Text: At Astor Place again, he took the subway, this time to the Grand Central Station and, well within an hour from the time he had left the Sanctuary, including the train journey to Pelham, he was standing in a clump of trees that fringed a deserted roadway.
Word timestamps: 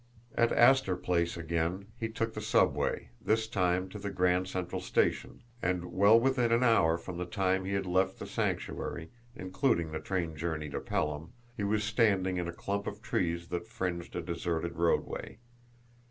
At 0.35 0.51
Astor 0.51 0.95
Place 0.95 1.37
again, 1.37 1.85
he 1.95 2.09
took 2.09 2.33
the 2.33 2.41
subway, 2.41 3.11
this 3.21 3.47
time 3.47 3.87
to 3.89 3.99
the 3.99 4.09
Grand 4.09 4.47
Central 4.47 4.81
Station 4.81 5.43
and, 5.61 5.91
well 5.93 6.19
within 6.19 6.51
an 6.51 6.63
hour 6.63 6.97
from 6.97 7.19
the 7.19 7.25
time 7.25 7.65
he 7.65 7.73
had 7.73 7.85
left 7.85 8.17
the 8.17 8.25
Sanctuary, 8.25 9.11
including 9.35 9.91
the 9.91 9.99
train 9.99 10.35
journey 10.35 10.69
to 10.69 10.79
Pelham, 10.79 11.33
he 11.55 11.63
was 11.63 11.83
standing 11.83 12.37
in 12.37 12.47
a 12.47 12.51
clump 12.51 12.87
of 12.87 13.03
trees 13.03 13.49
that 13.49 13.67
fringed 13.67 14.15
a 14.15 14.23
deserted 14.23 14.75
roadway. 14.75 15.37